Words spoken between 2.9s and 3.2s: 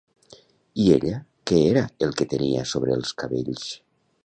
els